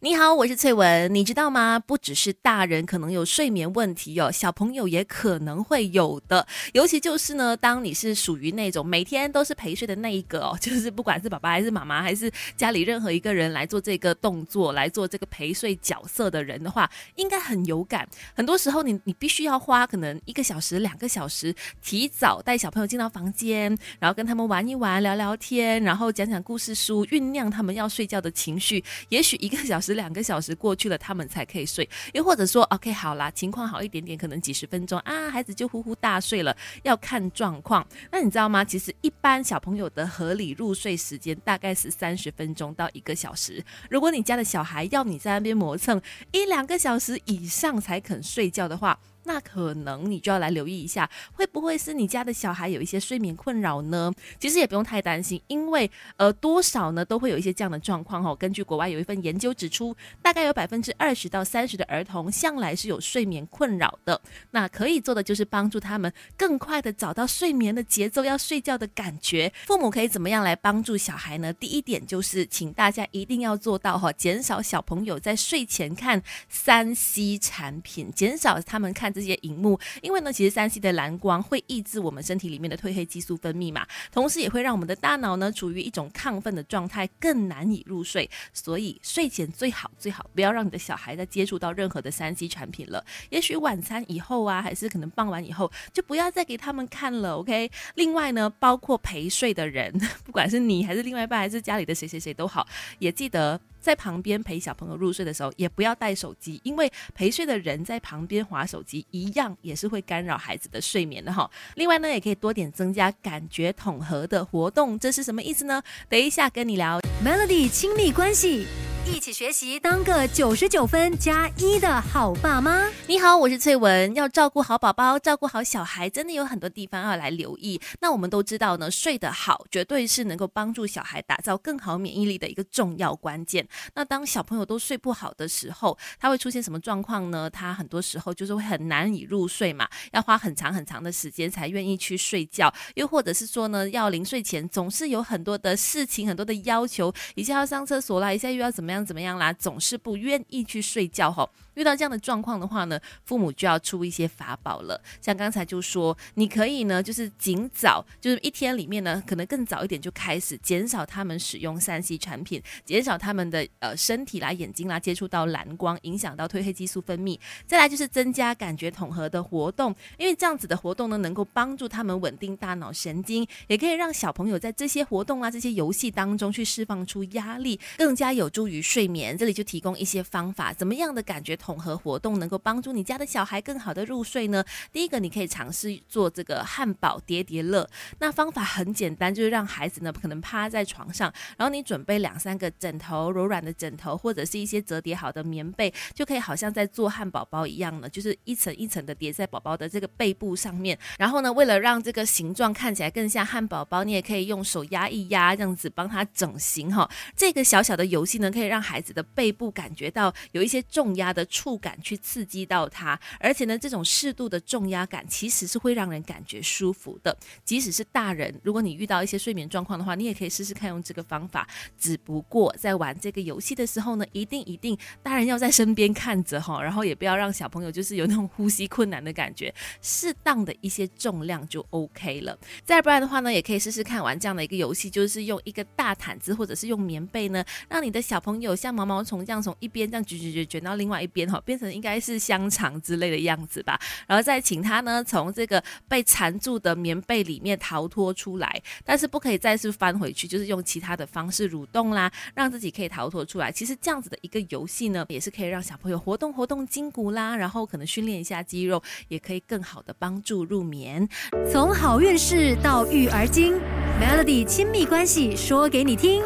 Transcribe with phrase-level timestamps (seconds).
[0.00, 1.12] 你好，我是翠文。
[1.12, 1.76] 你知道吗？
[1.76, 6.46] 不只是大人可能有睡眠问题哦，小朋友也可能会有的。
[6.72, 18.08] 尤其就是呢，当你是属于那种每天都是陪睡的那一个哦， 就是不管是爸爸还是妈妈，还是家里任何一个人来做这个动作，来做这个陪睡角色的人的话，应该很有感。
[18.36, 21.52] 很多时候，你你必须要花可能一个小时、两个小时，
[21.82, 28.84] 提早带小朋友进到房间，然后跟他们玩一玩、聊聊天，然后讲讲故事书，酝酿他们要睡觉的情绪。
[29.08, 29.87] 也许一个小时。
[29.94, 31.88] 两个小时过去了，他们才可以睡。
[32.12, 36.56] 又或者说，OK，好啦，情况好一点点，可能几十分钟啊，孩子就呼呼大睡了。
[36.82, 37.86] 要看状况。
[38.10, 38.64] 那你知道吗？
[38.64, 43.64] 其实一般小朋友的合理入睡时间大概是三十分钟到一个小时。
[43.90, 46.00] 如果你家的小孩要你在那边磨蹭
[46.32, 54.10] 一两个小时以上才肯睡觉的话，那可能你就要来留意一下，会不会是你家的小孩有一些睡眠困扰呢？
[54.40, 58.34] 其实也不用太担心，因为呃多少呢都会有一些这样的状况哈。
[58.34, 64.18] 根据国外有一份研究指出，大概有百分之二十到三十的儿童向来是有睡眠困扰的。
[64.52, 69.52] 那可以做的就是帮助他们更快的找到睡眠的节奏，要睡觉的感觉。
[69.66, 71.52] 父母可以怎么样来帮助小孩呢？
[71.52, 79.12] 第一点就是，请大家一定要做到哈，减少小朋友在睡前看三 C 产品，减少他们看。
[79.18, 88.30] 这些荧幕，因为呢，其实三 C 的蓝光会抑制我们身体里面的褪黑激素分泌嘛，同时也会让我们的大脑呢处于一种亢奋的状态，更难以入睡。
[88.52, 93.04] 所以睡前最好最好不要让你的小孩再接触到任何的三 C 产品了。
[93.30, 97.36] 也许晚餐以后啊，还是可能傍晚以后，就不要再给他们看了。
[97.36, 97.70] OK。
[97.96, 99.92] 另外呢，包括陪睡的人，
[100.24, 102.66] 不管是你还是另外一半，还是家里的谁谁谁都好，
[102.98, 103.60] 也记得。
[103.88, 111.50] 在旁边陪小朋友入睡的时候，也不要带手机，因为陪睡的人在旁边划手机，一样也是会干扰孩子的睡眠的哈。
[111.76, 115.82] 另外呢，也可以多点增加感觉统合的活动，这是什么意思呢？
[116.06, 118.66] 等一下跟你聊，Melody 亲密关系。
[119.10, 122.86] 一起学习，当个九十九分加一的好爸妈。
[123.06, 124.14] 你好，我是翠文。
[124.14, 127.80] 要照顾好宝宝，照顾好小孩，真的有很多地方要来留意。
[128.00, 133.66] 那我们都知道呢，睡得好绝对是能够帮助小孩打造更好免疫力的一个重要关键。
[133.94, 137.48] 那当小朋友都睡不好的时候，他会出现什么状况呢？
[137.50, 142.72] 他很多时候就是会很难以入睡嘛，要花很长很长的时间才愿意去睡觉。
[142.94, 148.97] 又或者是说呢，要临睡前总是有很多的事情、很多的要求，一下要上厕所啦，一下又要怎么样？
[149.04, 149.52] 怎么样啦？
[149.52, 151.48] 总是不愿意去睡觉哈。
[151.74, 155.00] 遇到这样的状况的话呢，父母就要出一些法宝了。
[155.20, 167.38] 像刚才就说，你可以呢，就是尽早，就是一天里面呢，可能更早一点就开始减少他们使用三 C 产品，减少他们的呃身体啦、眼睛啦接触到蓝光，影响到褪黑激素分泌。
[167.64, 179.34] 再来就是增加感觉统合的活动，因为这样子的活动呢，能够帮助他们稳定大脑神经，也可以让小朋友在这些活动啊、这些游戏当中去释放出压力，更加有助于睡眠。
[179.38, 181.78] 这里就提供一些方法，怎么样的感觉统。
[181.78, 184.64] 合活动能够帮助你家的小孩更好的入睡呢？
[184.92, 187.88] 第一个，你可以尝试做这个汉堡叠叠乐。
[188.18, 200.98] 那方法很简单，就是让孩子呢可能趴在床上，然后你准备两三个枕头，柔软的枕头或者是一些折叠好的棉被，就可以好像在做汉堡包一样呢，就是一层一层的叠在宝宝的这个背部上面。
[201.16, 207.08] 然后呢，为了让这个形状看起来更像汉堡包，你也可以用手压一压，这样子帮他整形哈。
[207.36, 211.44] 这个小小的游戏呢，可以让孩子的背部感觉到有一些重压的。
[211.50, 217.36] 触感去刺激到他，而且呢，这种适度的重压感其实是会让人感觉舒服的。
[217.64, 221.66] 即使是大人，如果你遇到一些睡眠状况的话，你也可以试试看用这个方法。
[221.98, 229.74] 只不过在玩这个游戏的时候呢，一定一定大人要在身边看着哈，然后也不要让小朋友就是有那种呼吸困难的感觉。
[230.02, 232.56] 适当的一些重量就 OK 了。
[232.84, 241.48] 再不然的话呢，也可以试试看玩这样的一个游戏，就是用一个大毯子或者是用棉被呢，让你的小朋友像毛毛虫这样从一边这样卷卷卷卷到另外一边。
[241.48, 253.72] 哈，变成应该是香肠之类的样子吧，然后再请他呢从这个被缠住的棉被里面逃脱出来，但是不可以再次翻回去，就是用其他的方式蠕动啦，让自己可以逃脱出来。
[253.72, 261.26] 其实这样子的一个游戏呢，也是可以让小朋友活动活动筋骨啦，然后可能训练一下肌肉，也可以更好的帮助入眠。
[261.72, 263.74] 从好运事到育儿经
[264.20, 266.42] ，Melody 亲密关系说给你听。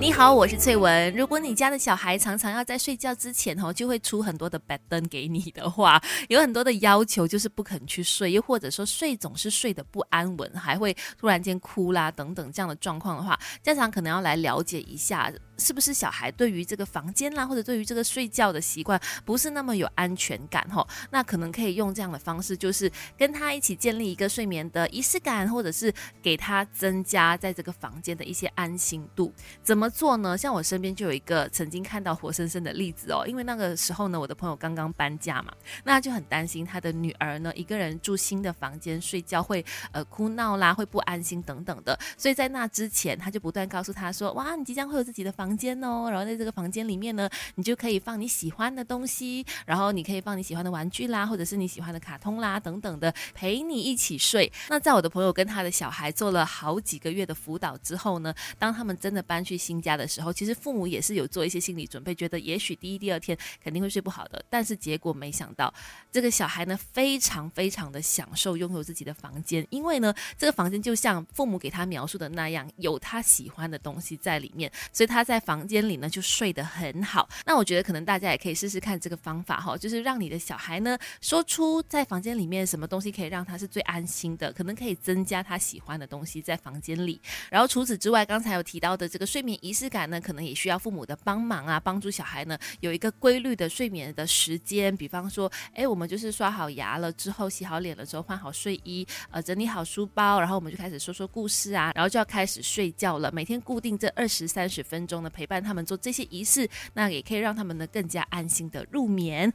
[0.00, 1.14] 你好，我是翠文。
[1.14, 15.30] 如果你你家的小孩常常要在睡觉之前哦，就会出很多的白灯给你的话， 有很多的要求就是不肯去睡，又或者说睡总是睡得不安稳，还会突然间哭啦等等这样的状况的话，家长可能要来了解一下。
[15.58, 20.84] 是不是小孩对于这个房间啦，或者对于这个睡觉的习惯不是那么有安全感哈？
[21.12, 29.32] 那可能可以用这样的方式，就是跟他一起建立一个睡眠的仪式感，或者是给他增加在这个房间的一些安心度。
[29.62, 30.36] 怎么做呢？
[30.36, 35.52] 像我身边就有一个曾经看到活生生的例子哦，因为那个时候呢，我的朋友刚刚搬家嘛，
[35.84, 54.50] 那就很担心他的女儿呢一个人住新的房间睡觉会呃哭闹啦，会不安心等等的，所以在那之前他就不断告诉他说，哇，你即将会有自己的房间哦，然后在这个房间里面呢，你就可以放你喜欢的东西，然后你可以放你喜欢的玩具啦，或者是你喜欢的卡通啦等等的，陪你一起睡。
[54.68, 64.44] 那在我的朋友跟他的小孩做了好几个月的辅导之后呢，当他们真的搬去新家的时候，其实父母也是有做一些心理准备，觉得也许第一、第二天肯定会睡不好的。
[64.50, 65.72] 但是结果没想到，
[66.12, 77.28] 这个小孩呢非常非常的享受拥有自己的房间，因为呢这个房间就像父母给他描述的那样，有他喜欢的东西在里面，所以他在房间里呢就睡得很好。
[77.46, 87.20] 那我觉得可能大家也可以试试看这个方法哈，就是让你的小孩呢说出在房间里面什么东西可以让他是最安心的，可能可以增加他喜欢的东西在房间里。
[87.50, 94.94] 然后除此之外，刚才有提到的这个睡眠仪式感呢，可能也需要父母的帮忙啊，帮助小孩呢有一个规律的睡眠的时间。
[94.96, 103.30] 比方说，哎，我们就是刷好牙了之后，洗好脸了之后，换好睡衣，呃，整理好书包，然后我们就开始说说故事啊，然后就要开始睡觉了。
[103.32, 109.52] 每天固定这二十三十分钟的陪伴他们做这些仪式，那也可以让他们呢更加安心的入眠。